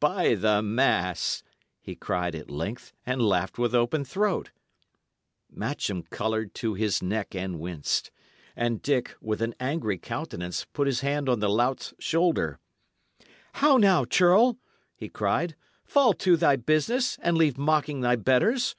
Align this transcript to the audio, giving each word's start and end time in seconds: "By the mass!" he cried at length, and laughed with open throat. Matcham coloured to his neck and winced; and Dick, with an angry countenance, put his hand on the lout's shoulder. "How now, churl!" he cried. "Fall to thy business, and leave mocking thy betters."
"By 0.00 0.34
the 0.34 0.62
mass!" 0.62 1.44
he 1.80 1.94
cried 1.94 2.34
at 2.34 2.50
length, 2.50 2.92
and 3.06 3.22
laughed 3.22 3.56
with 3.56 3.72
open 3.72 4.04
throat. 4.04 4.50
Matcham 5.48 6.02
coloured 6.10 6.54
to 6.54 6.74
his 6.74 7.04
neck 7.04 7.36
and 7.36 7.60
winced; 7.60 8.10
and 8.56 8.82
Dick, 8.82 9.14
with 9.20 9.40
an 9.40 9.54
angry 9.60 9.96
countenance, 9.96 10.66
put 10.72 10.88
his 10.88 11.02
hand 11.02 11.28
on 11.28 11.38
the 11.38 11.48
lout's 11.48 11.94
shoulder. 12.00 12.58
"How 13.52 13.76
now, 13.76 14.04
churl!" 14.04 14.58
he 14.96 15.08
cried. 15.08 15.54
"Fall 15.84 16.14
to 16.14 16.36
thy 16.36 16.56
business, 16.56 17.16
and 17.22 17.38
leave 17.38 17.56
mocking 17.56 18.00
thy 18.00 18.16
betters." 18.16 18.74